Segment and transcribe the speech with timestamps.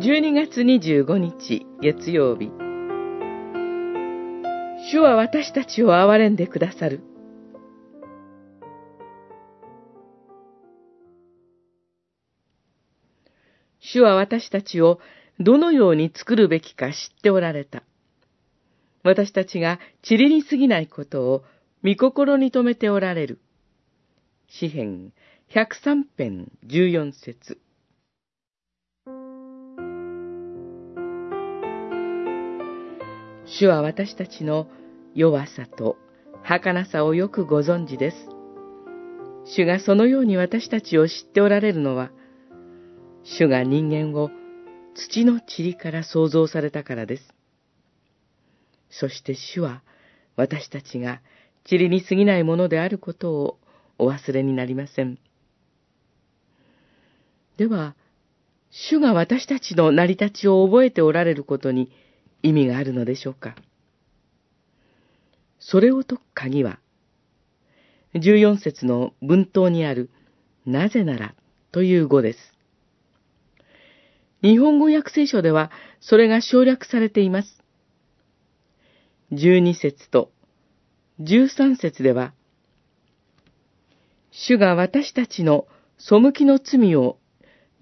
[0.00, 2.52] 12月25日月曜日
[4.92, 7.00] 主は私たちを憐れんでくださる。
[13.80, 15.00] 主は私たちを
[15.40, 17.82] どのように作るべきか知っておられた。
[19.02, 21.42] 私たちが塵に過ぎないことを
[21.82, 23.40] 見心に留めておられる。
[24.46, 25.12] 詩編
[25.50, 27.58] 103編14節
[33.50, 34.68] 主は私たちの
[35.14, 35.96] 弱さと
[36.42, 38.16] 儚さをよくご存知です。
[39.44, 42.10] 主がそのように私たちを知っておられるのは、
[43.24, 44.30] 主が人間を
[44.94, 47.34] 土の塵から創造されたからです。
[48.90, 49.82] そして主は
[50.36, 51.20] 私たちが
[51.68, 53.58] 塵に過ぎないものであることを
[53.98, 55.18] お忘れになりません。
[57.56, 57.96] では、
[58.70, 61.90] 主が私たちの成り立ちを覚えておられることに
[62.42, 63.56] 意味があるのでしょうか？
[65.58, 66.78] それを解く鍵は、
[68.14, 70.10] 14節の文頭にある、
[70.64, 71.34] なぜなら
[71.72, 72.38] という語です。
[74.42, 77.62] 日本語訳聖書では、それが省略されています。
[79.32, 80.30] 12節と
[81.20, 82.32] 13節では、
[84.30, 85.66] 主が私たちの
[85.98, 87.18] 背きの罪を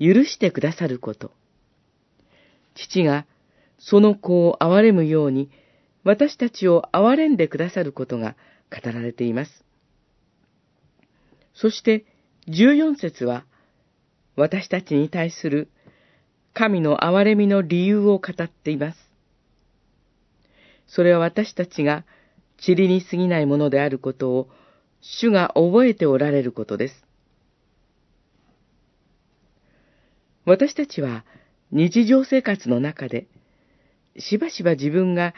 [0.01, 1.31] 許してくださること。
[2.75, 3.27] 父が
[3.79, 5.51] その子を憐れむように、
[6.05, 8.37] 私たちを憐れんでくださることが
[8.71, 9.65] 語られています。
[11.55, 12.05] そして、
[12.49, 13.45] 14節は、
[14.37, 15.71] 私たちに対する
[16.53, 18.99] 神の憐れみの理由を語っています。
[20.87, 22.05] それは私たちが
[22.65, 24.49] 塵に過ぎないものであることを
[25.01, 27.05] 主が覚えておられることです。
[30.45, 31.25] 私たちは
[31.73, 33.27] 日常生活の中で
[34.19, 35.35] しばしば自分が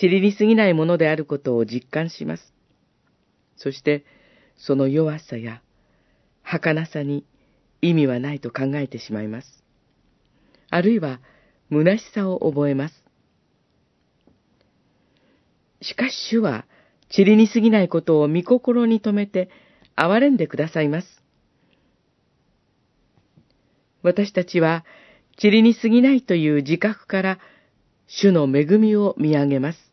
[0.00, 2.52] 塵に過ぎないものであることを実感します。
[3.56, 4.04] そして、
[4.56, 5.62] その弱さや
[6.42, 7.24] 儚さに
[7.82, 9.64] 意味はないと考えてしまいます。
[10.70, 11.20] あるいは、
[11.70, 13.04] 虚しさを覚えます。
[15.82, 16.66] しかし主は、
[17.16, 19.50] 塵に過ぎないことを見心に留めて、
[19.96, 21.22] 憐れんでくださいます。
[24.02, 24.84] 私たちは、
[25.42, 27.38] 塵に過ぎないという自覚から
[28.12, 29.89] 主の恵みを見上げます。